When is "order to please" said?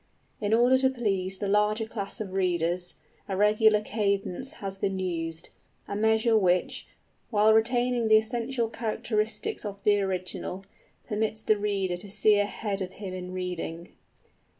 0.51-1.37